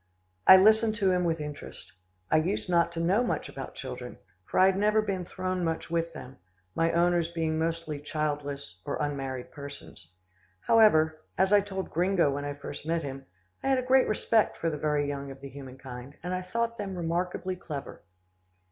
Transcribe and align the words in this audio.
I 0.47 0.57
listened 0.57 0.95
to 0.95 1.11
him 1.11 1.25
with 1.25 1.39
interest. 1.39 1.91
I 2.31 2.37
used 2.37 2.67
not 2.71 2.91
to 2.93 2.99
know 2.99 3.23
much 3.23 3.47
about 3.47 3.75
children, 3.75 4.17
for 4.45 4.59
I 4.59 4.65
had 4.65 4.75
never 4.75 4.99
been 4.99 5.25
thrown 5.25 5.63
much 5.63 5.91
with 5.91 6.11
them, 6.13 6.39
my 6.73 6.91
owners 6.91 7.27
being 7.27 7.59
mostly 7.59 7.99
childless 7.99 8.81
or 8.83 8.97
unmarried 8.99 9.51
persons. 9.51 10.11
However, 10.61 11.21
as 11.37 11.53
I 11.53 11.61
told 11.61 11.91
Gringo 11.91 12.31
when 12.33 12.45
I 12.45 12.55
first 12.55 12.83
met 12.83 13.03
him, 13.03 13.27
I 13.61 13.67
had 13.67 13.77
a 13.77 13.83
great 13.83 14.07
respect 14.07 14.57
for 14.57 14.71
the 14.71 14.75
very 14.79 15.07
young 15.07 15.29
of 15.29 15.39
the 15.39 15.49
human 15.49 15.77
kind, 15.77 16.15
and 16.23 16.33
I 16.33 16.41
thought 16.41 16.79
them 16.79 16.95
remarkably 16.97 17.55
clever. 17.55 18.01